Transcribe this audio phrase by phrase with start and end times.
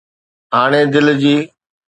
[0.55, 1.35] هاڻي دل جي